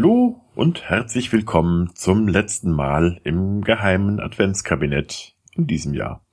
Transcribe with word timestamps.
Hallo 0.00 0.40
und 0.54 0.88
herzlich 0.88 1.30
willkommen 1.30 1.90
zum 1.94 2.26
letzten 2.26 2.72
Mal 2.72 3.20
im 3.22 3.60
geheimen 3.60 4.18
Adventskabinett 4.18 5.34
in 5.52 5.66
diesem 5.66 5.92
Jahr. 5.92 6.24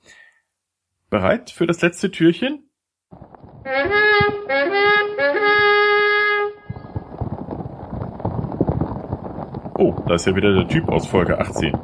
Bereit 1.10 1.50
für 1.50 1.66
das 1.66 1.82
letzte 1.82 2.10
Türchen? 2.10 2.70
Oh, 9.76 9.94
da 10.06 10.14
ist 10.14 10.26
ja 10.26 10.34
wieder 10.34 10.54
der 10.54 10.68
Typ 10.68 10.88
aus 10.88 11.06
Folge 11.06 11.38
18. 11.38 11.76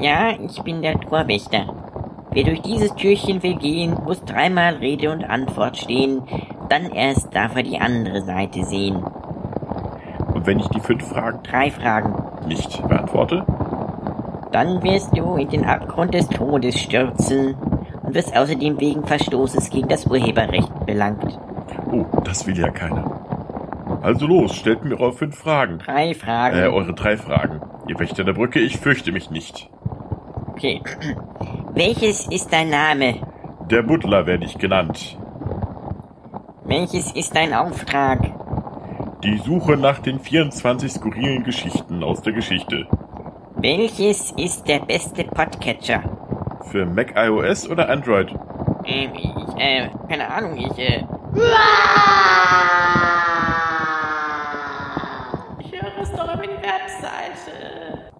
Ja, 0.00 0.38
ich 0.38 0.60
bin 0.62 0.82
der 0.82 1.00
Torwächter. 1.00 2.26
Wer 2.32 2.44
durch 2.44 2.60
dieses 2.60 2.94
Türchen 2.96 3.42
will 3.42 3.56
gehen, 3.56 3.94
muss 4.04 4.22
dreimal 4.26 4.74
Rede 4.74 5.10
und 5.10 5.24
Antwort 5.24 5.78
stehen, 5.78 6.24
dann 6.68 6.90
erst 6.90 7.34
darf 7.34 7.56
er 7.56 7.62
die 7.62 7.78
andere 7.78 8.20
Seite 8.20 8.62
sehen. 8.66 9.02
Und 10.38 10.46
wenn 10.46 10.60
ich 10.60 10.68
die 10.68 10.78
fünf 10.78 11.04
Fragen 11.04 11.40
Drei 11.42 11.68
Fragen. 11.68 12.14
nicht 12.46 12.80
beantworte? 12.86 13.44
Dann 14.52 14.80
wirst 14.84 15.18
du 15.18 15.34
in 15.34 15.48
den 15.48 15.64
Abgrund 15.64 16.14
des 16.14 16.28
Todes 16.28 16.78
stürzen 16.78 17.56
und 18.04 18.14
wirst 18.14 18.36
außerdem 18.36 18.78
wegen 18.78 19.04
Verstoßes 19.04 19.68
gegen 19.68 19.88
das 19.88 20.06
Urheberrecht 20.06 20.86
belangt. 20.86 21.36
Oh, 21.90 22.06
das 22.22 22.46
will 22.46 22.56
ja 22.56 22.70
keiner. 22.70 23.98
Also 24.00 24.28
los, 24.28 24.54
stellt 24.54 24.84
mir 24.84 25.00
eure 25.00 25.12
fünf 25.12 25.36
Fragen. 25.36 25.80
Drei 25.80 26.14
Fragen. 26.14 26.56
Äh, 26.56 26.68
eure 26.68 26.94
drei 26.94 27.16
Fragen. 27.16 27.60
Ihr 27.88 27.98
Wächter 27.98 28.22
der 28.22 28.34
Brücke, 28.34 28.60
ich 28.60 28.78
fürchte 28.78 29.10
mich 29.10 29.32
nicht. 29.32 29.68
Okay. 30.52 30.80
Welches 31.74 32.28
ist 32.28 32.52
dein 32.52 32.70
Name? 32.70 33.16
Der 33.68 33.82
Butler 33.82 34.24
werde 34.24 34.44
ich 34.44 34.56
genannt. 34.56 35.18
Welches 36.64 37.10
ist 37.10 37.34
dein 37.34 37.52
Auftrag? 37.52 38.27
Die 39.24 39.36
Suche 39.38 39.76
nach 39.76 39.98
den 39.98 40.20
24 40.20 40.92
skurrilen 40.92 41.42
Geschichten 41.42 42.04
aus 42.04 42.22
der 42.22 42.32
Geschichte. 42.32 42.86
Welches 43.56 44.30
ist 44.36 44.68
der 44.68 44.78
beste 44.78 45.24
Podcatcher? 45.24 46.04
Für 46.70 46.86
Mac 46.86 47.14
iOS 47.16 47.68
oder 47.68 47.88
Android? 47.88 48.30
Ähm, 48.84 49.10
ich, 49.14 49.60
äh, 49.60 49.90
keine 50.08 50.30
Ahnung, 50.30 50.56
ich, 50.56 50.78
äh. 50.78 51.04
Ich 55.58 55.72
höre 55.72 55.98
es 56.00 56.12
doch 56.12 56.28
auf 56.28 56.40
die 56.40 56.48
Webseite. 56.62 58.12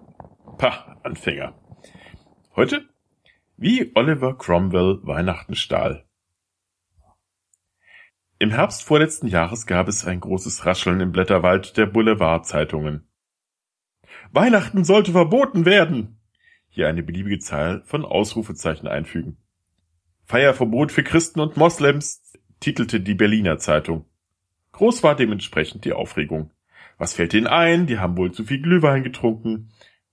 Pah, 0.59 0.97
Anfänger. 1.05 1.53
Heute? 2.57 2.89
Wie 3.57 3.93
Oliver 3.95 4.37
Cromwell 4.37 4.99
Weihnachten 5.05 5.55
stahl. 5.55 6.08
Im 8.41 8.51
Herbst 8.53 8.85
vorletzten 8.85 9.27
Jahres 9.27 9.67
gab 9.67 9.89
es 9.89 10.05
ein 10.05 10.21
großes 10.21 10.65
Rascheln 10.65 11.01
im 11.01 11.11
Blätterwald 11.11 11.77
der 11.77 11.87
Boulevardzeitungen. 11.87 13.09
Weihnachten 14.31 14.85
sollte 14.85 15.11
verboten 15.11 15.65
werden! 15.65 16.21
Hier 16.69 16.87
eine 16.87 17.03
beliebige 17.03 17.41
Zahl 17.41 17.83
von 17.85 18.05
Ausrufezeichen 18.05 18.87
einfügen. 18.87 19.39
Feierverbot 20.25 20.93
für 20.93 21.03
Christen 21.03 21.41
und 21.41 21.57
Moslems, 21.57 22.23
titelte 22.61 23.01
die 23.01 23.15
Berliner 23.15 23.59
Zeitung. 23.59 24.05
Groß 24.71 25.03
war 25.03 25.17
dementsprechend 25.17 25.85
die 25.85 25.93
Aufregung. 25.93 26.53
Was 26.97 27.15
fällt 27.15 27.35
ihnen 27.35 27.47
ein? 27.49 27.87
Die 27.87 27.99
haben 27.99 28.17
wohl 28.17 28.31
zu 28.31 28.45
viel 28.45 28.61
Glühwein 28.61 29.03
getrunken. 29.03 29.71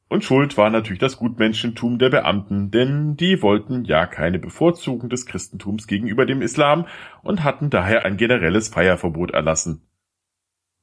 Und 0.07 0.23
schuld 0.23 0.55
war 0.57 0.69
natürlich 0.69 0.99
das 0.99 1.17
Gutmenschentum 1.17 1.97
der 1.97 2.09
Beamten, 2.09 2.69
denn 2.69 3.17
die 3.17 3.41
wollten 3.41 3.85
ja 3.85 4.05
keine 4.05 4.37
Bevorzugung 4.37 5.09
des 5.09 5.25
Christentums 5.25 5.87
gegenüber 5.87 6.25
dem 6.25 6.41
Islam 6.41 6.85
und 7.23 7.43
hatten 7.43 7.69
daher 7.69 8.05
ein 8.05 8.17
generelles 8.17 8.69
Feierverbot 8.69 9.31
erlassen. 9.31 9.81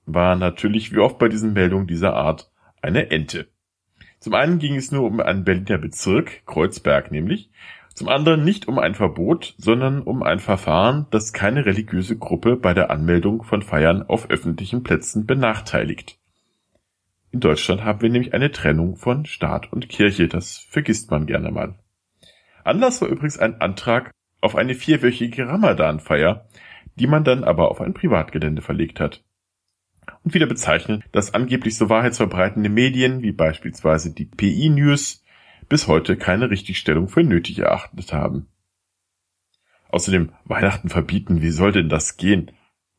War 0.06 0.34
natürlich 0.34 0.92
wie 0.92 0.98
oft 0.98 1.18
bei 1.18 1.28
diesen 1.28 1.52
Meldungen 1.52 1.86
dieser 1.86 2.14
Art 2.14 2.50
eine 2.82 3.10
Ente. 3.10 3.46
Zum 4.18 4.34
einen 4.34 4.58
ging 4.58 4.74
es 4.74 4.90
nur 4.90 5.04
um 5.04 5.20
einen 5.20 5.44
Berliner 5.44 5.78
Bezirk, 5.78 6.44
Kreuzberg 6.46 7.12
nämlich, 7.12 7.50
zum 7.94 8.08
anderen 8.08 8.42
nicht 8.42 8.68
um 8.68 8.78
ein 8.78 8.94
Verbot, 8.94 9.54
sondern 9.58 10.02
um 10.02 10.22
ein 10.22 10.38
Verfahren, 10.38 11.06
das 11.10 11.32
keine 11.32 11.66
religiöse 11.66 12.16
Gruppe 12.16 12.56
bei 12.56 12.74
der 12.74 12.90
Anmeldung 12.90 13.44
von 13.44 13.62
Feiern 13.62 14.02
auf 14.02 14.30
öffentlichen 14.30 14.82
Plätzen 14.82 15.26
benachteiligt. 15.26 16.18
In 17.32 17.40
Deutschland 17.40 17.82
haben 17.82 18.02
wir 18.02 18.10
nämlich 18.10 18.34
eine 18.34 18.52
Trennung 18.52 18.96
von 18.96 19.24
Staat 19.24 19.72
und 19.72 19.88
Kirche, 19.88 20.28
das 20.28 20.58
vergisst 20.58 21.10
man 21.10 21.26
gerne 21.26 21.50
mal. 21.50 21.78
Anlass 22.62 23.00
war 23.00 23.08
übrigens 23.08 23.38
ein 23.38 23.58
Antrag 23.62 24.10
auf 24.42 24.54
eine 24.54 24.74
vierwöchige 24.74 25.48
Ramadan-Feier, 25.48 26.46
die 26.96 27.06
man 27.06 27.24
dann 27.24 27.42
aber 27.42 27.70
auf 27.70 27.80
ein 27.80 27.94
Privatgelände 27.94 28.60
verlegt 28.60 29.00
hat. 29.00 29.24
Und 30.22 30.34
wieder 30.34 30.46
bezeichnet, 30.46 31.04
dass 31.12 31.32
angeblich 31.32 31.78
so 31.78 31.88
wahrheitsverbreitende 31.88 32.68
Medien 32.68 33.22
wie 33.22 33.32
beispielsweise 33.32 34.12
die 34.12 34.26
PI 34.26 34.68
News 34.68 35.24
bis 35.70 35.88
heute 35.88 36.18
keine 36.18 36.50
Richtigstellung 36.50 37.08
für 37.08 37.22
nötig 37.22 37.60
erachtet 37.60 38.12
haben. 38.12 38.48
Außerdem 39.88 40.32
Weihnachten 40.44 40.90
verbieten, 40.90 41.40
wie 41.40 41.50
soll 41.50 41.72
denn 41.72 41.88
das 41.88 42.18
gehen? 42.18 42.50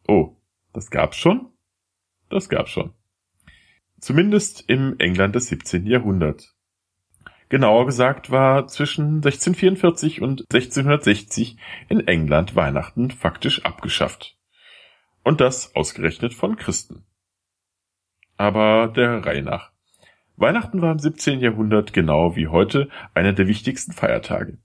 Oh, 0.07 0.35
das 0.73 0.89
gab's 0.89 1.17
schon? 1.17 1.49
Das 2.29 2.49
gab's 2.49 2.71
schon. 2.71 2.93
Zumindest 4.03 4.65
im 4.67 4.99
England 4.99 5.33
des 5.33 5.45
17. 5.45 5.85
Jahrhunderts. 5.85 6.53
Genauer 7.47 7.85
gesagt 7.85 8.31
war 8.31 8.67
zwischen 8.67 9.21
1644 9.23 10.21
und 10.21 10.41
1660 10.53 11.55
in 11.87 12.05
England 12.05 12.53
Weihnachten 12.53 13.11
faktisch 13.11 13.63
abgeschafft. 13.63 14.37
Und 15.23 15.39
das 15.39 15.73
ausgerechnet 15.73 16.33
von 16.33 16.57
Christen. 16.57 17.05
Aber 18.35 18.89
der 18.93 19.25
Reihe 19.25 19.41
nach. 19.41 19.71
Weihnachten 20.35 20.81
war 20.81 20.91
im 20.91 20.99
17. 20.99 21.39
Jahrhundert 21.39 21.93
genau 21.93 22.35
wie 22.35 22.49
heute 22.49 22.89
einer 23.13 23.31
der 23.31 23.47
wichtigsten 23.47 23.93
Feiertage. 23.93 24.57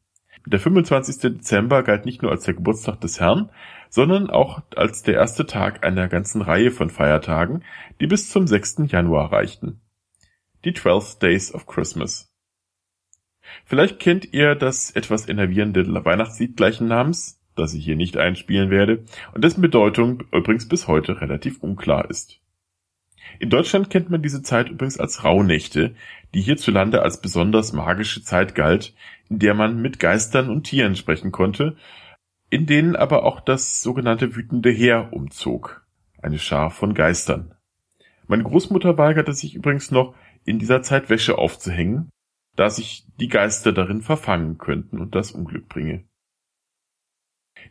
Der 0.47 0.59
25. 0.59 1.19
Dezember 1.19 1.84
galt 1.84 2.06
nicht 2.06 2.22
nur 2.22 2.32
als 2.32 2.43
der 2.43 2.54
Geburtstag 2.54 3.00
des 3.03 3.21
Herrn, 3.21 3.50
sondern 3.91 4.31
auch 4.31 4.62
als 4.76 5.03
der 5.03 5.15
erste 5.15 5.47
Tag 5.47 5.84
einer 5.84 6.09
ganzen 6.09 6.43
Reihe 6.43 6.71
von 6.71 6.91
Feiertagen, 6.91 7.65
die 8.00 8.06
bis 8.06 8.31
zum 8.31 8.47
6. 8.47 8.84
Januar 8.88 9.32
reichten. 9.32 9.81
Die 10.65 10.72
Twelfth 10.72 11.22
Days 11.22 11.54
of 11.54 11.66
Christmas. 11.66 12.32
Vielleicht 13.65 13.98
kennt 13.98 14.32
ihr 14.32 14.54
das 14.54 14.91
etwas 14.91 15.28
enervierende 15.28 15.87
Weihnachtslied 16.04 16.56
gleichen 16.56 16.88
Namens, 16.88 17.41
das 17.54 17.75
ich 17.75 17.84
hier 17.84 17.97
nicht 17.97 18.16
einspielen 18.16 18.71
werde, 18.71 19.04
und 19.34 19.43
dessen 19.43 19.62
Bedeutung 19.62 20.25
übrigens 20.32 20.69
bis 20.69 20.87
heute 20.87 21.21
relativ 21.21 21.62
unklar 21.62 22.09
ist. 22.10 22.41
In 23.38 23.50
Deutschland 23.50 23.91
kennt 23.91 24.10
man 24.10 24.22
diese 24.22 24.43
Zeit 24.43 24.69
übrigens 24.69 24.98
als 24.98 25.25
Rauhnächte, 25.25 25.94
die 26.34 26.41
hierzulande 26.41 27.03
als 27.03 27.21
besonders 27.21 27.72
magische 27.72 28.22
Zeit 28.22 28.54
galt, 28.54 28.94
in 29.28 29.38
der 29.38 29.54
man 29.54 29.81
mit 29.81 29.98
Geistern 29.98 30.48
und 30.48 30.65
Tieren 30.65 30.97
sprechen 30.97 31.32
konnte, 31.32 31.77
in 32.50 32.66
denen 32.66 32.97
aber 32.97 33.25
auch 33.25 33.41
das 33.41 33.82
sogenannte 33.82 34.34
wütende 34.34 34.70
Heer 34.70 35.10
umzog, 35.12 35.86
eine 36.22 36.38
Schar 36.38 36.70
von 36.70 36.94
Geistern. 36.94 37.54
Meine 38.26 38.44
Großmutter 38.44 38.98
weigerte 38.98 39.32
sich 39.32 39.54
übrigens 39.54 39.91
noch, 39.91 40.14
in 40.44 40.59
dieser 40.59 40.82
Zeit 40.82 41.10
Wäsche 41.10 41.36
aufzuhängen, 41.36 42.10
da 42.56 42.70
sich 42.70 43.06
die 43.20 43.28
Geister 43.28 43.72
darin 43.72 44.03
verfangen 44.03 44.59
könnten 44.59 44.98
und 44.98 45.14
das 45.14 45.32
Unglück 45.32 45.69
bringe. 45.69 46.04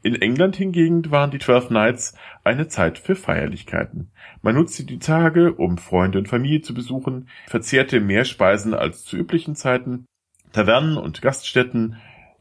In 0.03 0.15
England 0.15 0.55
hingegen 0.55 1.09
waren 1.11 1.31
die 1.31 1.39
Twelve 1.39 1.73
Nights 1.73 2.15
eine 2.43 2.67
Zeit 2.67 2.99
für 2.99 3.15
Feierlichkeiten. 3.15 4.11
Man 4.41 4.55
nutzte 4.55 4.83
die 4.83 4.99
Tage, 4.99 5.53
um 5.53 5.77
Freunde 5.77 6.19
und 6.19 6.27
Familie 6.27 6.61
zu 6.61 6.73
besuchen, 6.73 7.29
verzehrte 7.47 7.99
mehr 7.99 8.25
Speisen 8.25 8.73
als 8.73 9.05
zu 9.05 9.17
üblichen 9.17 9.55
Zeiten, 9.55 10.05
Tavernen 10.51 10.97
und 10.97 11.21
Gaststätten, 11.21 11.97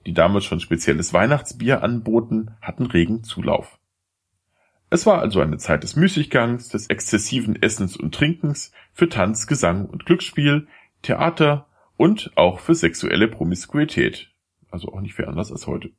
die 0.06 0.14
damals 0.14 0.44
schon 0.44 0.60
spezielles 0.60 1.12
Weihnachtsbier 1.12 1.82
anboten, 1.82 2.52
hatten 2.62 2.86
regen 2.86 3.24
Zulauf. 3.24 3.78
Es 4.88 5.04
war 5.04 5.18
also 5.18 5.40
eine 5.40 5.58
Zeit 5.58 5.82
des 5.82 5.96
Müßiggangs, 5.96 6.68
des 6.68 6.86
exzessiven 6.86 7.60
Essens 7.60 7.96
und 7.96 8.14
Trinkens, 8.14 8.72
für 8.92 9.08
Tanz, 9.08 9.48
Gesang 9.48 9.86
und 9.86 10.06
Glücksspiel, 10.06 10.68
Theater 11.02 11.66
und 11.96 12.30
auch 12.36 12.60
für 12.60 12.74
sexuelle 12.74 13.26
Promiskuität. 13.26 14.30
Also 14.70 14.92
auch 14.92 15.00
nicht 15.00 15.14
viel 15.14 15.24
anders 15.24 15.50
als 15.50 15.66
heute. 15.66 15.90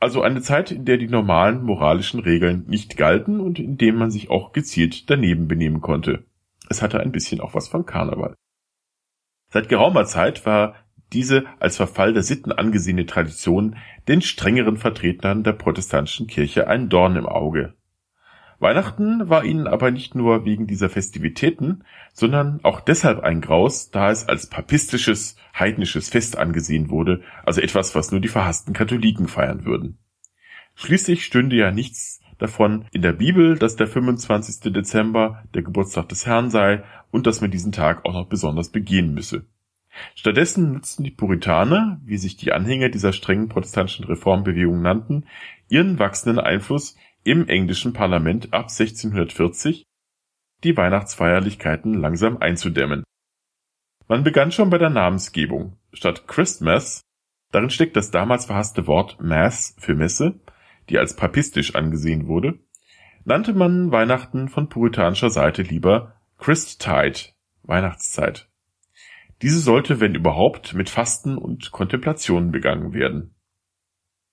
Also 0.00 0.22
eine 0.22 0.40
Zeit, 0.40 0.72
in 0.72 0.84
der 0.84 0.96
die 0.96 1.08
normalen 1.08 1.62
moralischen 1.62 2.20
Regeln 2.20 2.64
nicht 2.66 2.96
galten 2.96 3.40
und 3.40 3.58
in 3.58 3.76
dem 3.76 3.96
man 3.96 4.10
sich 4.10 4.30
auch 4.30 4.52
gezielt 4.52 5.10
daneben 5.10 5.46
benehmen 5.46 5.80
konnte. 5.80 6.24
Es 6.68 6.80
hatte 6.80 7.00
ein 7.00 7.12
bisschen 7.12 7.40
auch 7.40 7.54
was 7.54 7.68
von 7.68 7.84
Karneval. 7.84 8.34
Seit 9.50 9.68
geraumer 9.68 10.06
Zeit 10.06 10.46
war 10.46 10.74
diese 11.12 11.44
als 11.60 11.76
Verfall 11.76 12.12
der 12.12 12.22
Sitten 12.22 12.52
angesehene 12.52 13.06
Tradition 13.06 13.76
den 14.08 14.22
strengeren 14.22 14.76
Vertretern 14.76 15.44
der 15.44 15.52
protestantischen 15.52 16.26
Kirche 16.26 16.68
ein 16.68 16.88
Dorn 16.88 17.16
im 17.16 17.26
Auge. 17.26 17.74
Weihnachten 18.58 19.28
war 19.28 19.44
ihnen 19.44 19.66
aber 19.66 19.90
nicht 19.90 20.14
nur 20.14 20.44
wegen 20.44 20.68
dieser 20.68 20.88
Festivitäten, 20.88 21.82
sondern 22.12 22.60
auch 22.62 22.80
deshalb 22.80 23.20
ein 23.20 23.40
Graus, 23.40 23.90
da 23.90 24.12
es 24.12 24.28
als 24.28 24.46
papistisches, 24.46 25.36
heidnisches 25.58 26.08
Fest 26.08 26.38
angesehen 26.38 26.88
wurde, 26.88 27.22
also 27.44 27.60
etwas, 27.60 27.96
was 27.96 28.12
nur 28.12 28.20
die 28.20 28.28
verhassten 28.28 28.72
Katholiken 28.72 29.26
feiern 29.26 29.64
würden. 29.64 29.98
Schließlich 30.76 31.24
stünde 31.24 31.56
ja 31.56 31.72
nichts 31.72 32.20
davon 32.38 32.86
in 32.92 33.02
der 33.02 33.12
Bibel, 33.12 33.58
dass 33.58 33.74
der 33.74 33.88
25. 33.88 34.72
Dezember 34.72 35.42
der 35.54 35.62
Geburtstag 35.62 36.08
des 36.08 36.26
Herrn 36.26 36.50
sei 36.50 36.84
und 37.10 37.26
dass 37.26 37.40
man 37.40 37.50
diesen 37.50 37.72
Tag 37.72 38.04
auch 38.04 38.12
noch 38.12 38.28
besonders 38.28 38.70
begehen 38.70 39.12
müsse. 39.12 39.44
Stattdessen 40.14 40.72
nutzten 40.72 41.04
die 41.04 41.10
Puritaner, 41.10 42.00
wie 42.04 42.16
sich 42.16 42.36
die 42.36 42.52
Anhänger 42.52 42.88
dieser 42.88 43.12
strengen 43.12 43.48
protestantischen 43.48 44.04
Reformbewegung 44.04 44.80
nannten, 44.80 45.26
ihren 45.68 45.98
wachsenden 45.98 46.38
Einfluss 46.38 46.96
im 47.24 47.48
englischen 47.48 47.92
Parlament 47.92 48.52
ab 48.52 48.68
1640, 48.70 49.84
die 50.64 50.76
Weihnachtsfeierlichkeiten 50.76 51.94
langsam 51.94 52.38
einzudämmen. 52.38 53.04
Man 54.08 54.24
begann 54.24 54.52
schon 54.52 54.70
bei 54.70 54.78
der 54.78 54.90
Namensgebung. 54.90 55.76
Statt 55.92 56.26
Christmas, 56.26 57.02
darin 57.50 57.70
steckt 57.70 57.96
das 57.96 58.10
damals 58.10 58.46
verhasste 58.46 58.86
Wort 58.86 59.20
Mass 59.20 59.76
für 59.78 59.94
Messe, 59.94 60.40
die 60.88 60.98
als 60.98 61.16
papistisch 61.16 61.74
angesehen 61.74 62.26
wurde, 62.26 62.58
nannte 63.24 63.52
man 63.52 63.92
Weihnachten 63.92 64.48
von 64.48 64.68
puritanischer 64.68 65.30
Seite 65.30 65.62
lieber 65.62 66.16
Christtide, 66.38 67.32
Weihnachtszeit. 67.62 68.51
Diese 69.42 69.58
sollte, 69.58 70.00
wenn 70.00 70.14
überhaupt, 70.14 70.72
mit 70.72 70.88
Fasten 70.88 71.36
und 71.36 71.72
Kontemplationen 71.72 72.52
begangen 72.52 72.94
werden. 72.94 73.34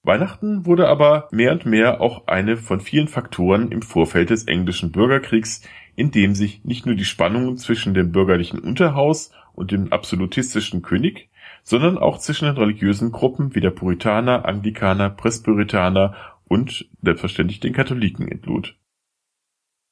Weihnachten 0.03 0.65
wurde 0.65 0.87
aber 0.87 1.27
mehr 1.31 1.51
und 1.51 1.65
mehr 1.65 1.99
auch 1.99 2.27
eine 2.27 2.57
von 2.57 2.79
vielen 2.79 3.07
Faktoren 3.07 3.71
im 3.71 3.81
Vorfeld 3.81 4.29
des 4.29 4.45
englischen 4.45 4.91
Bürgerkriegs, 4.91 5.67
in 5.95 6.11
dem 6.11 6.35
sich 6.35 6.63
nicht 6.63 6.85
nur 6.85 6.95
die 6.95 7.05
Spannungen 7.05 7.57
zwischen 7.57 7.93
dem 7.93 8.11
bürgerlichen 8.11 8.59
Unterhaus 8.59 9.31
und 9.53 9.71
dem 9.71 9.91
absolutistischen 9.91 10.83
König, 10.83 11.29
sondern 11.63 11.97
auch 11.97 12.19
zwischen 12.19 12.45
den 12.45 12.55
religiösen 12.55 13.11
Gruppen 13.11 13.55
wie 13.55 13.61
der 13.61 13.71
Puritaner, 13.71 14.45
Anglikaner, 14.45 15.09
Presbyterianer 15.09 16.15
und 16.45 16.87
selbstverständlich 17.01 17.59
den 17.59 17.73
Katholiken 17.73 18.27
entlud 18.27 18.75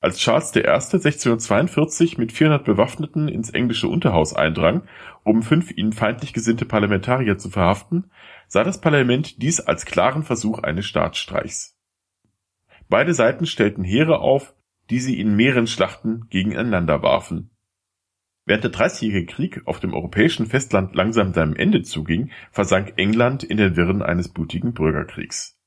als 0.07 0.19
Charles 0.19 0.55
I. 0.55 0.59
1642 0.59 2.17
mit 2.17 2.31
400 2.31 2.63
Bewaffneten 2.63 3.27
ins 3.27 3.49
englische 3.49 3.89
Unterhaus 3.89 4.33
eindrang, 4.33 4.83
um 5.25 5.43
fünf 5.43 5.69
ihnen 5.69 5.91
feindlich 5.91 6.31
gesinnte 6.31 6.63
Parlamentarier 6.63 7.37
zu 7.37 7.49
verhaften, 7.49 8.09
sah 8.47 8.63
das 8.63 8.79
Parlament 8.79 9.41
dies 9.41 9.59
als 9.59 9.85
klaren 9.85 10.23
Versuch 10.23 10.59
eines 10.59 10.85
Staatsstreichs. 10.85 11.77
Beide 12.87 13.13
Seiten 13.13 13.45
stellten 13.45 13.83
Heere 13.83 14.19
auf, 14.19 14.55
die 14.89 15.01
sie 15.01 15.19
in 15.19 15.35
mehreren 15.35 15.67
Schlachten 15.67 16.27
gegeneinander 16.29 17.03
warfen. 17.03 17.49
Während 18.45 18.63
der 18.63 18.71
Dreißigjährige 18.71 19.25
Krieg 19.25 19.61
auf 19.65 19.81
dem 19.81 19.93
europäischen 19.93 20.45
Festland 20.45 20.95
langsam 20.95 21.33
seinem 21.33 21.53
Ende 21.53 21.81
zuging, 21.81 22.31
versank 22.49 22.93
England 22.95 23.43
in 23.43 23.57
den 23.57 23.75
Wirren 23.75 24.01
eines 24.01 24.29
blutigen 24.29 24.73
Bürgerkriegs. 24.73 25.59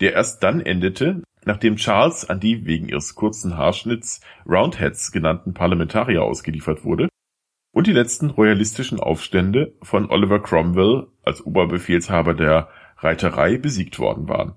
Der 0.00 0.12
erst 0.12 0.42
dann 0.42 0.60
endete, 0.60 1.22
Nachdem 1.44 1.76
Charles 1.76 2.28
an 2.28 2.40
die 2.40 2.66
wegen 2.66 2.88
ihres 2.88 3.14
kurzen 3.14 3.56
Haarschnitts 3.56 4.20
Roundheads 4.46 5.10
genannten 5.10 5.54
Parlamentarier 5.54 6.22
ausgeliefert 6.22 6.84
wurde 6.84 7.08
und 7.72 7.86
die 7.86 7.92
letzten 7.92 8.30
royalistischen 8.30 9.00
Aufstände 9.00 9.74
von 9.82 10.10
Oliver 10.10 10.42
Cromwell 10.42 11.06
als 11.22 11.44
Oberbefehlshaber 11.44 12.34
der 12.34 12.68
Reiterei 12.98 13.56
besiegt 13.56 13.98
worden 13.98 14.28
waren. 14.28 14.56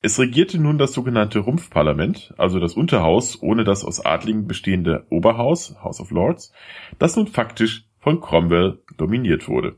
Es 0.00 0.18
regierte 0.18 0.60
nun 0.60 0.78
das 0.78 0.92
sogenannte 0.92 1.40
Rumpfparlament, 1.40 2.32
also 2.38 2.60
das 2.60 2.74
Unterhaus 2.74 3.42
ohne 3.42 3.64
das 3.64 3.84
aus 3.84 4.04
Adligen 4.04 4.46
bestehende 4.46 5.06
Oberhaus 5.10 5.74
(House 5.82 6.00
of 6.00 6.12
Lords), 6.12 6.52
das 6.98 7.16
nun 7.16 7.26
faktisch 7.26 7.84
von 7.98 8.20
Cromwell 8.20 8.80
dominiert 8.96 9.48
wurde. 9.48 9.76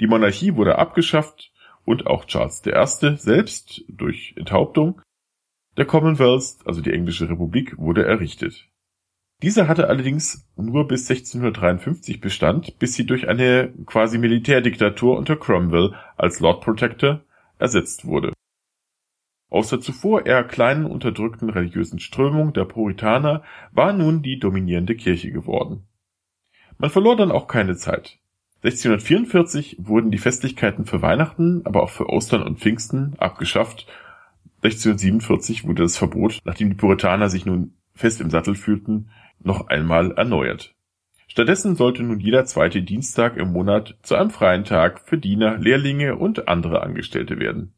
Die 0.00 0.06
Monarchie 0.06 0.54
wurde 0.54 0.78
abgeschafft 0.78 1.51
und 1.84 2.06
auch 2.06 2.24
Charles 2.26 2.62
I. 2.66 3.16
selbst 3.16 3.84
durch 3.88 4.34
Enthauptung. 4.36 5.00
Der 5.76 5.86
Commonwealth, 5.86 6.58
also 6.64 6.80
die 6.80 6.92
englische 6.92 7.28
Republik, 7.28 7.78
wurde 7.78 8.04
errichtet. 8.04 8.68
Diese 9.42 9.66
hatte 9.66 9.88
allerdings 9.88 10.48
nur 10.56 10.86
bis 10.86 11.10
1653 11.10 12.20
Bestand, 12.20 12.78
bis 12.78 12.94
sie 12.94 13.06
durch 13.06 13.28
eine 13.28 13.72
quasi 13.86 14.18
Militärdiktatur 14.18 15.18
unter 15.18 15.36
Cromwell 15.36 15.94
als 16.16 16.38
Lord 16.38 16.62
Protector 16.62 17.22
ersetzt 17.58 18.04
wurde. 18.04 18.32
Aus 19.50 19.68
der 19.68 19.80
zuvor 19.80 20.26
eher 20.26 20.44
kleinen 20.44 20.86
unterdrückten 20.86 21.50
religiösen 21.50 21.98
Strömung 21.98 22.52
der 22.52 22.64
Puritaner 22.64 23.42
war 23.72 23.92
nun 23.92 24.22
die 24.22 24.38
dominierende 24.38 24.94
Kirche 24.94 25.32
geworden. 25.32 25.88
Man 26.78 26.90
verlor 26.90 27.16
dann 27.16 27.32
auch 27.32 27.48
keine 27.48 27.76
Zeit. 27.76 28.21
1644 28.64 29.78
wurden 29.80 30.12
die 30.12 30.18
Festlichkeiten 30.18 30.86
für 30.86 31.02
Weihnachten, 31.02 31.62
aber 31.64 31.82
auch 31.82 31.90
für 31.90 32.08
Ostern 32.08 32.44
und 32.44 32.60
Pfingsten 32.60 33.14
abgeschafft. 33.18 33.88
1647 34.62 35.66
wurde 35.66 35.82
das 35.82 35.96
Verbot, 35.96 36.38
nachdem 36.44 36.70
die 36.70 36.76
Puritaner 36.76 37.28
sich 37.28 37.44
nun 37.44 37.74
fest 37.92 38.20
im 38.20 38.30
Sattel 38.30 38.54
fühlten, 38.54 39.10
noch 39.40 39.66
einmal 39.66 40.12
erneuert. 40.12 40.76
Stattdessen 41.26 41.74
sollte 41.74 42.04
nun 42.04 42.20
jeder 42.20 42.44
zweite 42.44 42.82
Dienstag 42.82 43.36
im 43.36 43.52
Monat 43.52 43.96
zu 44.02 44.14
einem 44.14 44.30
freien 44.30 44.64
Tag 44.64 45.00
für 45.00 45.18
Diener, 45.18 45.58
Lehrlinge 45.58 46.14
und 46.14 46.46
andere 46.46 46.82
Angestellte 46.82 47.40
werden. 47.40 47.72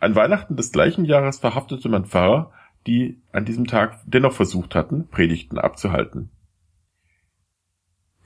An 0.00 0.14
Weihnachten 0.14 0.56
des 0.56 0.70
gleichen 0.70 1.06
Jahres 1.06 1.38
verhaftete 1.38 1.88
man 1.88 2.04
Pfarrer, 2.04 2.52
die 2.86 3.22
an 3.32 3.46
diesem 3.46 3.66
Tag 3.66 4.00
dennoch 4.06 4.34
versucht 4.34 4.74
hatten, 4.74 5.08
Predigten 5.08 5.58
abzuhalten. 5.58 6.30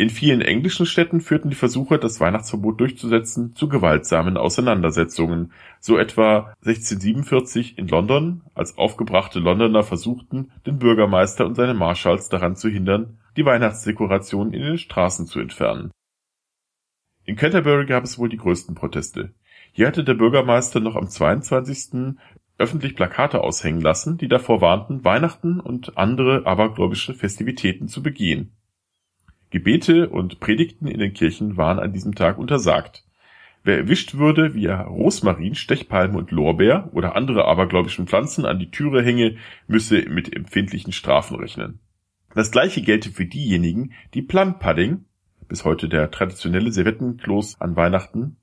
In 0.02 0.10
vielen 0.10 0.40
englischen 0.40 0.84
Städten 0.84 1.20
führten 1.20 1.48
die 1.48 1.54
Versuche, 1.54 1.96
das 1.96 2.18
Weihnachtsverbot 2.18 2.80
durchzusetzen, 2.80 3.54
zu 3.54 3.68
gewaltsamen 3.68 4.36
Auseinandersetzungen, 4.36 5.52
so 5.78 5.96
etwa 5.96 6.54
1647 6.64 7.78
in 7.78 7.86
London, 7.86 8.42
als 8.52 8.76
aufgebrachte 8.78 9.38
Londoner 9.38 9.84
versuchten, 9.84 10.50
den 10.66 10.80
Bürgermeister 10.80 11.46
und 11.46 11.54
seine 11.54 11.74
Marschalls 11.74 12.28
daran 12.28 12.56
zu 12.56 12.68
hindern, 12.68 13.20
die 13.36 13.44
Weihnachtsdekorationen 13.44 14.52
in 14.52 14.62
den 14.62 14.78
Straßen 14.78 15.28
zu 15.28 15.38
entfernen. 15.38 15.92
In 17.24 17.36
Canterbury 17.36 17.86
gab 17.86 18.02
es 18.02 18.18
wohl 18.18 18.28
die 18.28 18.38
größten 18.38 18.74
Proteste. 18.74 19.34
Hier 19.70 19.86
hatte 19.86 20.02
der 20.02 20.14
Bürgermeister 20.14 20.80
noch 20.80 20.96
am 20.96 21.06
22. 21.06 22.16
öffentlich 22.58 22.96
Plakate 22.96 23.40
aushängen 23.40 23.80
lassen, 23.80 24.18
die 24.18 24.26
davor 24.26 24.60
warnten, 24.60 25.04
Weihnachten 25.04 25.60
und 25.60 25.96
andere 25.96 26.44
abergläubische 26.44 27.14
Festivitäten 27.14 27.86
zu 27.86 28.02
begehen 28.02 28.56
Gebete 29.52 30.08
und 30.08 30.40
Predigten 30.40 30.86
in 30.86 30.98
den 30.98 31.12
Kirchen 31.12 31.58
waren 31.58 31.78
an 31.78 31.92
diesem 31.92 32.14
Tag 32.14 32.38
untersagt. 32.38 33.04
Wer 33.62 33.76
erwischt 33.76 34.14
würde, 34.14 34.54
wie 34.54 34.64
er 34.64 34.80
Rosmarin, 34.86 35.54
Stechpalme 35.54 36.16
und 36.16 36.30
Lorbeer 36.30 36.88
oder 36.94 37.14
andere 37.14 37.44
abergläubischen 37.44 38.06
Pflanzen 38.06 38.46
an 38.46 38.58
die 38.58 38.70
Türe 38.70 39.04
hänge, 39.04 39.36
müsse 39.66 40.08
mit 40.08 40.34
empfindlichen 40.34 40.94
Strafen 40.94 41.36
rechnen. 41.36 41.80
Das 42.34 42.50
gleiche 42.50 42.80
gelte 42.80 43.10
für 43.10 43.26
diejenigen, 43.26 43.92
die 44.14 44.22
Plum-Pudding, 44.22 45.04
bis 45.48 45.66
heute 45.66 45.86
der 45.90 46.10
traditionelle 46.10 46.72
Servettenkloß 46.72 47.60
an 47.60 47.76
Weihnachten, 47.76 48.38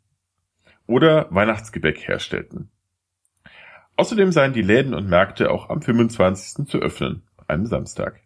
oder 0.85 1.25
Weihnachtsgebäck 1.31 2.07
herstellten. 2.07 2.69
Außerdem 3.95 4.31
seien 4.31 4.53
die 4.53 4.61
Läden 4.61 4.93
und 4.93 5.09
Märkte 5.09 5.49
auch 5.49 5.69
am 5.71 5.81
25. 5.81 6.67
zu 6.67 6.77
öffnen, 6.77 7.23
einem 7.47 7.65
Samstag. 7.65 8.21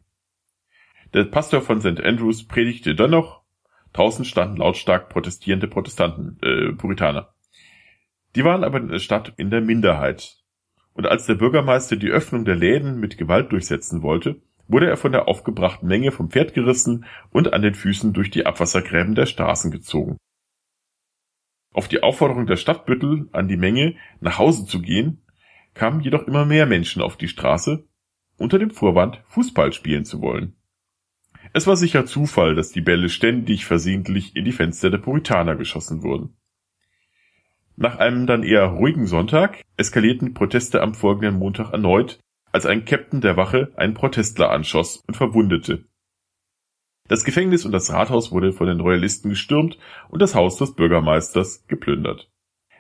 Der 1.13 1.25
Pastor 1.25 1.62
von 1.62 1.79
St. 1.79 2.01
Andrews 2.01 2.48
predigte 2.48 2.96
dennoch. 2.96 3.43
Draußen 3.93 4.25
standen 4.25 4.58
lautstark 4.58 5.10
protestierende 5.10 5.67
Protestanten, 5.67 6.39
äh, 6.41 6.74
Puritaner. 6.74 7.36
Die 8.36 8.43
waren 8.43 8.63
aber 8.63 8.79
in 8.79 8.88
der 8.88 8.98
Stadt 8.98 9.34
in 9.38 9.51
der 9.51 9.62
Minderheit. 9.62 10.38
Und 10.93 11.05
als 11.05 11.27
der 11.27 11.36
Bürgermeister 11.36 11.98
die 11.98 12.10
Öffnung 12.10 12.46
der 12.46 12.55
Läden 12.55 13.00
mit 13.00 13.20
Gewalt 13.20 13.51
durchsetzen 13.51 14.01
wollte, 14.01 14.41
wurde 14.67 14.88
er 14.88 14.98
von 14.98 15.12
der 15.12 15.27
aufgebrachten 15.27 15.88
Menge 15.88 16.12
vom 16.12 16.32
Pferd 16.32 16.55
gerissen 16.55 17.05
und 17.29 17.53
an 17.53 17.62
den 17.62 17.75
Füßen 17.75 18.13
durch 18.13 18.32
die 18.32 18.48
Abwassergräben 18.48 19.13
der 19.13 19.27
Straßen 19.27 19.70
gezogen. 19.70 20.17
Auf 21.74 21.88
die 21.88 22.01
Aufforderung 22.01 22.48
der 22.48 22.58
Stadtbüttel 22.58 23.29
an 23.34 23.48
die 23.48 23.58
Menge, 23.58 23.98
nach 24.20 24.39
Hause 24.39 24.65
zu 24.65 24.82
gehen, 24.82 25.22
kamen 25.75 26.01
jedoch 26.01 26.24
immer 26.24 26.46
mehr 26.46 26.65
Menschen 26.65 27.03
auf 27.03 27.17
die 27.17 27.27
Straße, 27.27 27.88
unter 28.38 28.58
dem 28.58 28.72
Vorwand, 28.72 29.22
Fußball 29.27 29.74
spielen 29.74 30.05
zu 30.05 30.22
wollen. 30.22 30.55
Es 31.56 31.68
war 31.68 31.78
sicher 31.78 32.08
Zufall, 32.08 32.56
dass 32.56 32.72
die 32.72 32.82
Bälle 32.82 33.10
ständig 33.10 33.66
versehentlich 33.66 34.36
in 34.36 34.44
die 34.44 34.52
Fenster 34.52 34.90
der 34.90 34.98
Puritaner 34.98 35.56
geschossen 35.56 36.02
wurden. 36.02 36.36
Nach 37.76 37.98
einem 37.98 38.26
dann 38.26 38.42
eher 38.42 38.66
ruhigen 38.66 39.06
Sonntag 39.06 39.62
eskalierten 39.78 40.34
Proteste 40.34 40.82
am 40.82 40.96
folgenden 40.96 41.38
Montag 41.38 41.72
erneut, 41.72 42.20
als 42.52 42.66
ein 42.66 42.86
Captain 42.86 43.22
der 43.22 43.38
Wache 43.38 43.72
einen 43.76 43.94
Protestler 43.94 44.50
anschoss 44.50 45.04
und 45.08 45.16
verwundete. 45.16 45.86
Das 47.08 47.24
Gefängnis 47.24 47.66
und 47.66 47.72
das 47.72 47.92
Rathaus 47.92 48.32
wurde 48.32 48.52
von 48.52 48.68
den 48.68 48.80
Royalisten 48.80 49.30
gestürmt 49.30 49.78
und 50.10 50.22
das 50.22 50.34
Haus 50.34 50.58
des 50.58 50.74
Bürgermeisters 50.74 51.66
geplündert. 51.68 52.32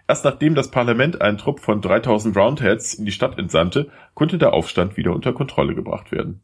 Erst 0.07 0.25
nachdem 0.25 0.55
das 0.55 0.71
Parlament 0.71 1.21
einen 1.21 1.37
Trupp 1.37 1.59
von 1.59 1.81
3000 1.81 2.35
Roundheads 2.35 2.95
in 2.95 3.05
die 3.05 3.11
Stadt 3.11 3.37
entsandte, 3.37 3.91
konnte 4.15 4.37
der 4.37 4.53
Aufstand 4.53 4.97
wieder 4.97 5.13
unter 5.13 5.33
Kontrolle 5.33 5.75
gebracht 5.75 6.11
werden. 6.11 6.43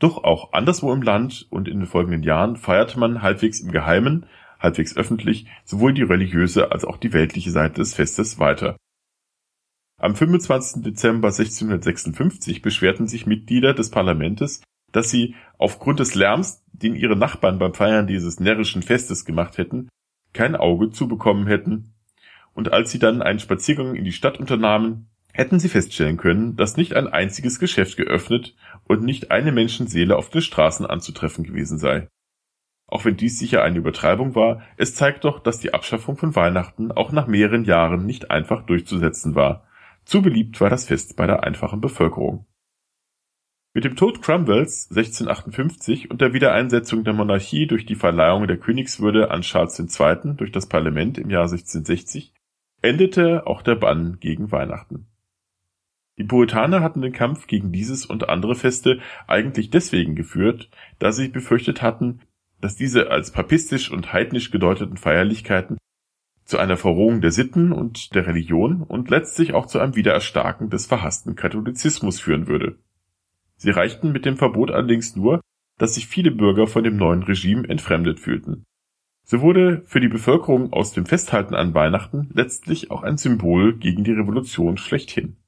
Doch 0.00 0.24
auch 0.24 0.54
anderswo 0.54 0.92
im 0.92 1.02
Land 1.02 1.46
und 1.50 1.68
in 1.68 1.78
den 1.78 1.86
folgenden 1.86 2.22
Jahren 2.22 2.56
feierte 2.56 2.98
man 2.98 3.22
halbwegs 3.22 3.60
im 3.60 3.70
Geheimen, 3.70 4.26
halbwegs 4.58 4.96
öffentlich, 4.96 5.46
sowohl 5.64 5.92
die 5.92 6.02
religiöse 6.02 6.72
als 6.72 6.84
auch 6.84 6.96
die 6.96 7.12
weltliche 7.12 7.50
Seite 7.50 7.74
des 7.74 7.94
Festes 7.94 8.38
weiter. 8.38 8.76
Am 9.98 10.16
25. 10.16 10.82
Dezember 10.82 11.28
1656 11.28 12.62
beschwerten 12.62 13.06
sich 13.06 13.26
Mitglieder 13.26 13.74
des 13.74 13.90
Parlamentes, 13.90 14.62
dass 14.90 15.10
sie 15.10 15.34
aufgrund 15.58 16.00
des 16.00 16.14
Lärms, 16.14 16.64
den 16.72 16.96
ihre 16.96 17.16
Nachbarn 17.16 17.58
beim 17.58 17.74
Feiern 17.74 18.06
dieses 18.06 18.40
närrischen 18.40 18.82
Festes 18.82 19.26
gemacht 19.26 19.58
hätten, 19.58 19.90
kein 20.32 20.56
Auge 20.56 20.90
zubekommen 20.90 21.46
hätten, 21.46 21.92
und 22.54 22.72
als 22.72 22.90
sie 22.90 22.98
dann 22.98 23.20
einen 23.20 23.38
Spaziergang 23.38 23.94
in 23.94 24.04
die 24.04 24.12
Stadt 24.12 24.40
unternahmen, 24.40 25.09
hätten 25.32 25.58
sie 25.58 25.68
feststellen 25.68 26.16
können, 26.16 26.56
dass 26.56 26.76
nicht 26.76 26.94
ein 26.94 27.08
einziges 27.08 27.58
Geschäft 27.58 27.96
geöffnet 27.96 28.54
und 28.84 29.02
nicht 29.02 29.30
eine 29.30 29.52
Menschenseele 29.52 30.16
auf 30.16 30.30
den 30.30 30.42
Straßen 30.42 30.86
anzutreffen 30.86 31.44
gewesen 31.44 31.78
sei. 31.78 32.08
Auch 32.86 33.04
wenn 33.04 33.16
dies 33.16 33.38
sicher 33.38 33.62
eine 33.62 33.78
Übertreibung 33.78 34.34
war, 34.34 34.62
es 34.76 34.94
zeigt 34.94 35.24
doch, 35.24 35.38
dass 35.38 35.60
die 35.60 35.72
Abschaffung 35.74 36.16
von 36.16 36.34
Weihnachten 36.34 36.90
auch 36.90 37.12
nach 37.12 37.28
mehreren 37.28 37.64
Jahren 37.64 38.04
nicht 38.04 38.30
einfach 38.32 38.62
durchzusetzen 38.66 39.36
war. 39.36 39.64
Zu 40.04 40.22
beliebt 40.22 40.60
war 40.60 40.70
das 40.70 40.86
Fest 40.86 41.14
bei 41.16 41.26
der 41.26 41.44
einfachen 41.44 41.80
Bevölkerung. 41.80 42.46
Mit 43.72 43.84
dem 43.84 43.94
Tod 43.94 44.20
Cromwells 44.20 44.88
1658 44.90 46.10
und 46.10 46.20
der 46.20 46.32
Wiedereinsetzung 46.32 47.04
der 47.04 47.12
Monarchie 47.12 47.68
durch 47.68 47.86
die 47.86 47.94
Verleihung 47.94 48.48
der 48.48 48.56
Königswürde 48.56 49.30
an 49.30 49.42
Charles 49.42 49.78
II. 49.78 50.34
durch 50.34 50.50
das 50.50 50.66
Parlament 50.66 51.18
im 51.18 51.30
Jahr 51.30 51.44
1660 51.44 52.34
endete 52.82 53.46
auch 53.46 53.62
der 53.62 53.76
Bann 53.76 54.18
gegen 54.18 54.50
Weihnachten. 54.50 55.06
Die 56.20 56.26
Puritaner 56.26 56.82
hatten 56.82 57.00
den 57.00 57.14
Kampf 57.14 57.46
gegen 57.46 57.72
dieses 57.72 58.04
und 58.04 58.28
andere 58.28 58.54
Feste 58.54 59.00
eigentlich 59.26 59.70
deswegen 59.70 60.14
geführt, 60.14 60.68
da 60.98 61.12
sie 61.12 61.28
befürchtet 61.28 61.80
hatten, 61.80 62.20
dass 62.60 62.76
diese 62.76 63.10
als 63.10 63.30
papistisch 63.30 63.90
und 63.90 64.12
heidnisch 64.12 64.50
gedeuteten 64.50 64.98
Feierlichkeiten 64.98 65.78
zu 66.44 66.58
einer 66.58 66.76
Verrohung 66.76 67.22
der 67.22 67.32
Sitten 67.32 67.72
und 67.72 68.14
der 68.14 68.26
Religion 68.26 68.82
und 68.82 69.08
letztlich 69.08 69.54
auch 69.54 69.64
zu 69.64 69.78
einem 69.78 69.96
Wiedererstarken 69.96 70.68
des 70.68 70.84
verhassten 70.84 71.36
Katholizismus 71.36 72.20
führen 72.20 72.48
würde. 72.48 72.76
Sie 73.56 73.70
reichten 73.70 74.12
mit 74.12 74.26
dem 74.26 74.36
Verbot 74.36 74.70
allerdings 74.70 75.16
nur, 75.16 75.40
dass 75.78 75.94
sich 75.94 76.06
viele 76.06 76.32
Bürger 76.32 76.66
von 76.66 76.84
dem 76.84 76.98
neuen 76.98 77.22
Regime 77.22 77.66
entfremdet 77.66 78.20
fühlten. 78.20 78.64
So 79.24 79.40
wurde 79.40 79.84
für 79.86 80.00
die 80.00 80.08
Bevölkerung 80.08 80.74
aus 80.74 80.92
dem 80.92 81.06
Festhalten 81.06 81.54
an 81.54 81.72
Weihnachten 81.72 82.28
letztlich 82.34 82.90
auch 82.90 83.04
ein 83.04 83.16
Symbol 83.16 83.78
gegen 83.78 84.04
die 84.04 84.12
Revolution 84.12 84.76
schlechthin. 84.76 85.39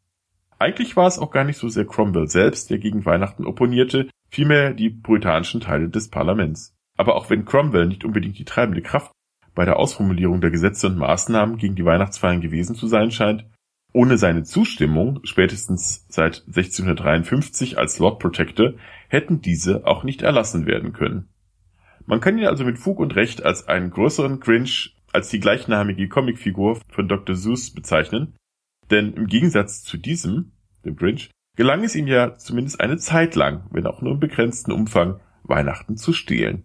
Eigentlich 0.63 0.95
war 0.95 1.09
es 1.09 1.19
auch 1.19 1.33
gar 1.33 1.43
nicht 1.43 1.57
so 1.57 1.69
sehr 1.69 1.85
Cromwell 1.85 2.29
selbst, 2.29 2.71
der 2.71 2.79
gegen 2.79 3.05
Weihnachten 3.05 3.47
opponierte, 3.47 4.09
vielmehr 4.31 4.73
die 4.73 4.91
puritanischen 4.91 5.61
Teile 5.61 5.89
des 5.89 6.09
Parlaments. 6.09 6.73
Aber 6.97 7.17
auch 7.17 7.31
wenn 7.31 7.45
Cromwell 7.45 7.87
nicht 7.87 8.05
unbedingt 8.05 8.39
die 8.39 8.45
treibende 8.45 8.81
Kraft 8.81 9.11
bei 9.57 9.65
der 9.65 9.77
Ausformulierung 9.77 10.41
der 10.41 10.53
Gesetze 10.53 10.87
und 10.87 10.99
Maßnahmen 10.99 11.57
gegen 11.57 11.75
die 11.75 11.85
Weihnachtsfeiern 11.85 12.41
gewesen 12.41 12.77
zu 12.77 12.87
sein 12.87 13.11
scheint, 13.11 13.45
ohne 13.93 14.19
seine 14.19 14.45
Zustimmung, 14.45 15.19
spätestens 15.25 16.07
seit 16.09 16.45
1653 16.47 17.77
als 17.77 17.99
Lord 17.99 18.21
Protector, 18.21 18.75
hätten 19.09 19.41
diese 19.41 19.85
auch 19.85 20.05
nicht 20.05 20.23
erlassen 20.23 20.65
werden 20.67 20.93
können. 20.93 21.29
Man 22.07 22.21
kann 22.21 22.39
ihn 22.39 22.47
also 22.47 22.63
mit 22.63 22.79
Fug 22.79 23.01
und 23.01 23.17
Recht 23.17 23.45
als 23.45 23.67
einen 23.67 23.91
größeren 23.91 24.39
Grinch 24.39 24.97
als 25.13 25.29
die 25.29 25.41
gleichnamige 25.41 26.09
Comicfigur 26.09 26.79
von 26.89 27.09
Dr. 27.09 27.35
Seuss 27.35 27.75
bezeichnen, 27.75 28.37
denn 28.93 29.15
im 29.15 29.27
Gegensatz 29.27 29.83
zu 29.83 29.97
diesem, 29.97 30.53
dem 30.85 30.97
Grinch, 30.97 31.31
gelang 31.57 31.83
es 31.83 31.97
ihm 31.97 32.07
ja 32.07 32.37
zumindest 32.37 32.81
eine 32.81 32.99
Zeit 32.99 33.35
lang, 33.35 33.67
wenn 33.71 33.87
auch 33.87 34.03
nur 34.03 34.13
im 34.13 34.21
begrenzten 34.21 34.73
Umfang, 34.73 35.21
Weihnachten 35.43 35.97
zu 35.97 36.13
stehlen. 36.13 36.65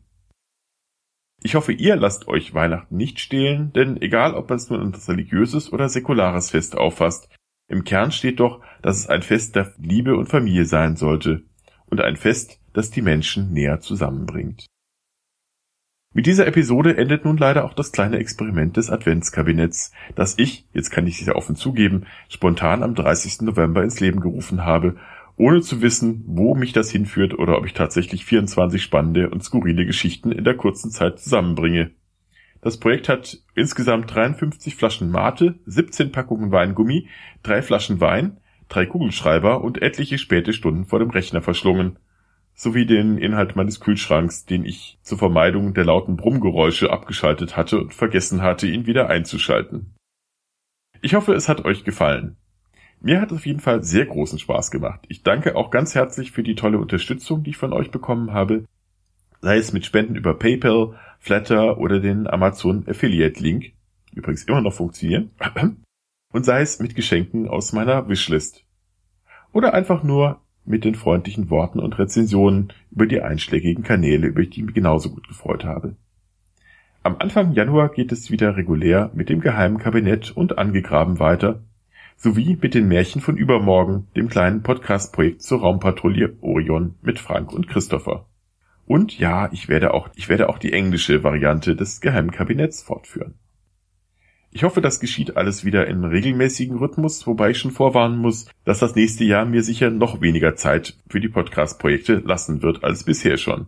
Ich 1.43 1.55
hoffe, 1.55 1.71
ihr 1.71 1.95
lasst 1.95 2.27
euch 2.27 2.53
Weihnachten 2.53 2.95
nicht 2.95 3.19
stehlen, 3.19 3.71
denn 3.73 4.01
egal 4.01 4.33
ob 4.33 4.49
man 4.49 4.57
es 4.57 4.69
nun 4.69 4.93
als 4.93 5.07
religiöses 5.07 5.71
oder 5.71 5.87
säkulares 5.87 6.51
Fest 6.51 6.77
auffasst, 6.77 7.29
im 7.69 7.83
Kern 7.83 8.11
steht 8.11 8.39
doch, 8.39 8.61
dass 8.81 8.97
es 8.99 9.07
ein 9.07 9.21
Fest 9.21 9.55
der 9.55 9.73
Liebe 9.77 10.15
und 10.15 10.27
Familie 10.27 10.65
sein 10.65 10.95
sollte 10.95 11.43
und 11.85 12.01
ein 12.01 12.15
Fest, 12.15 12.59
das 12.73 12.91
die 12.91 13.01
Menschen 13.01 13.51
näher 13.51 13.79
zusammenbringt. 13.81 14.65
Mit 16.17 16.25
dieser 16.25 16.47
Episode 16.47 16.97
endet 16.97 17.25
nun 17.25 17.37
leider 17.37 17.63
auch 17.63 17.75
das 17.75 17.91
kleine 17.91 18.17
Experiment 18.17 18.75
des 18.75 18.89
Adventskabinetts, 18.89 19.91
das 20.15 20.33
ich, 20.39 20.65
jetzt 20.73 20.89
kann 20.89 21.05
ich 21.05 21.21
es 21.21 21.27
ja 21.27 21.35
offen 21.35 21.55
zugeben, 21.55 22.07
spontan 22.27 22.81
am 22.81 22.95
30. 22.95 23.41
November 23.41 23.83
ins 23.83 23.99
Leben 23.99 24.19
gerufen 24.19 24.65
habe, 24.65 24.95
ohne 25.35 25.61
zu 25.61 25.83
wissen, 25.83 26.23
wo 26.25 26.55
mich 26.55 26.73
das 26.73 26.89
hinführt 26.89 27.37
oder 27.37 27.55
ob 27.55 27.67
ich 27.67 27.75
tatsächlich 27.75 28.25
24 28.25 28.81
spannende 28.81 29.29
und 29.29 29.43
skurrile 29.43 29.85
Geschichten 29.85 30.31
in 30.31 30.43
der 30.43 30.55
kurzen 30.55 30.89
Zeit 30.89 31.19
zusammenbringe. 31.19 31.91
Das 32.61 32.79
Projekt 32.79 33.09
hat 33.09 33.37
insgesamt 33.53 34.11
53 34.11 34.75
Flaschen 34.75 35.11
Mate, 35.11 35.59
17 35.67 36.11
Packungen 36.11 36.51
Weingummi, 36.51 37.09
drei 37.43 37.61
Flaschen 37.61 38.01
Wein, 38.01 38.37
drei 38.69 38.87
Kugelschreiber 38.87 39.63
und 39.63 39.83
etliche 39.83 40.17
späte 40.17 40.53
Stunden 40.53 40.85
vor 40.85 40.97
dem 40.97 41.11
Rechner 41.11 41.43
verschlungen 41.43 41.99
sowie 42.57 42.87
den 42.87 43.19
Inhalt 43.19 43.55
meines 43.55 43.79
Kühlschranks, 43.79 44.45
den 44.45 44.65
ich 44.65 44.97
zur 45.03 45.19
Vermeidung 45.19 45.75
der 45.75 45.85
lauten 45.85 46.17
Brummgeräusche 46.17 46.91
abgeschaltet 46.91 47.55
hatte 47.55 47.79
und 47.79 47.93
vergessen 47.93 48.41
hatte, 48.41 48.67
ihn 48.67 48.87
wieder 48.87 49.09
einzuschalten. 49.09 49.95
Ich 51.01 51.13
hoffe, 51.13 51.33
es 51.33 51.47
hat 51.47 51.65
euch 51.65 51.83
gefallen. 51.83 52.35
Mir 52.99 53.21
hat 53.21 53.31
es 53.31 53.37
auf 53.37 53.45
jeden 53.45 53.59
Fall 53.59 53.83
sehr 53.83 54.07
großen 54.07 54.39
Spaß 54.39 54.71
gemacht. 54.71 55.01
Ich 55.07 55.21
danke 55.21 55.55
auch 55.55 55.69
ganz 55.69 55.93
herzlich 55.93 56.31
für 56.31 56.41
die 56.41 56.55
tolle 56.55 56.79
Unterstützung, 56.79 57.43
die 57.43 57.51
ich 57.51 57.57
von 57.57 57.73
euch 57.73 57.91
bekommen 57.91 58.33
habe, 58.33 58.65
sei 59.39 59.57
es 59.57 59.71
mit 59.71 59.85
Spenden 59.85 60.15
über 60.15 60.33
PayPal, 60.33 60.97
Flatter 61.19 61.77
oder 61.77 61.99
den 61.99 62.25
Amazon 62.25 62.85
Affiliate 62.87 63.39
Link, 63.39 63.73
übrigens 64.13 64.45
immer 64.45 64.61
noch 64.61 64.73
funktionieren, 64.73 65.29
und 66.33 66.43
sei 66.43 66.61
es 66.61 66.79
mit 66.79 66.95
Geschenken 66.95 67.47
aus 67.47 67.71
meiner 67.71 68.09
Wishlist. 68.09 68.65
Oder 69.51 69.75
einfach 69.75 70.01
nur 70.01 70.41
mit 70.67 70.83
den 70.83 70.95
freundlichen 70.95 71.49
Worten 71.49 71.79
und 71.79 71.97
Rezensionen 71.97 72.73
über 72.91 73.05
die 73.07 73.21
einschlägigen 73.21 73.83
Kanäle, 73.83 74.27
über 74.27 74.43
die 74.43 74.59
ich 74.59 74.65
mich 74.65 74.75
genauso 74.75 75.09
gut 75.09 75.27
gefreut 75.27 75.65
habe. 75.65 75.95
Am 77.03 77.15
Anfang 77.19 77.53
Januar 77.53 77.89
geht 77.89 78.11
es 78.11 78.31
wieder 78.31 78.57
regulär 78.57 79.11
mit 79.13 79.29
dem 79.29 79.39
geheimen 79.39 79.77
Kabinett 79.77 80.31
und 80.35 80.57
angegraben 80.57 81.19
weiter, 81.19 81.63
sowie 82.17 82.57
mit 82.61 82.73
den 82.73 82.87
Märchen 82.87 83.21
von 83.21 83.37
übermorgen, 83.37 84.07
dem 84.15 84.27
kleinen 84.27 84.61
Podcast-Projekt 84.63 85.41
zur 85.41 85.61
Raumpatrouille 85.61 86.35
Orion 86.41 86.95
mit 87.01 87.19
Frank 87.19 87.53
und 87.53 87.67
Christopher. 87.69 88.25
Und 88.85 89.17
ja, 89.19 89.49
ich 89.51 89.69
werde 89.69 89.93
auch, 89.93 90.09
ich 90.15 90.27
werde 90.27 90.49
auch 90.49 90.57
die 90.57 90.73
englische 90.73 91.23
Variante 91.23 91.75
des 91.75 92.01
geheimen 92.01 92.31
Kabinetts 92.31 92.81
fortführen. 92.81 93.35
Ich 94.57 94.63
hoffe, 94.63 94.81
das 94.81 94.99
geschieht 94.99 95.37
alles 95.37 95.65
wieder 95.65 95.85
in 95.85 96.03
regelmäßigen 96.03 96.79
Rhythmus, 96.79 97.27
wobei 97.27 97.51
ich 97.51 97.59
schon 97.59 97.69
vorwarnen 97.69 98.17
muss, 98.17 98.47
dass 98.65 98.79
das 98.79 98.95
nächste 98.95 99.23
Jahr 99.23 99.45
mir 99.45 99.61
sicher 99.61 99.91
noch 99.91 100.19
weniger 100.19 100.55
Zeit 100.55 100.97
für 101.07 101.19
die 101.19 101.29
Podcast-Projekte 101.29 102.23
lassen 102.25 102.63
wird 102.63 102.83
als 102.83 103.03
bisher 103.03 103.37
schon. 103.37 103.67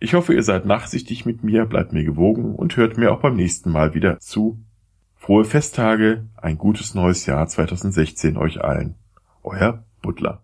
Ich 0.00 0.12
hoffe, 0.12 0.34
ihr 0.34 0.42
seid 0.42 0.66
nachsichtig 0.66 1.24
mit 1.24 1.42
mir, 1.42 1.64
bleibt 1.64 1.94
mir 1.94 2.04
gewogen 2.04 2.54
und 2.54 2.76
hört 2.76 2.98
mir 2.98 3.12
auch 3.12 3.22
beim 3.22 3.34
nächsten 3.34 3.70
Mal 3.70 3.94
wieder 3.94 4.18
zu. 4.18 4.62
Frohe 5.14 5.46
Festtage, 5.46 6.26
ein 6.36 6.58
gutes 6.58 6.94
neues 6.94 7.24
Jahr 7.24 7.46
2016 7.46 8.36
euch 8.36 8.60
allen. 8.62 8.96
Euer 9.42 9.86
Butler. 10.02 10.43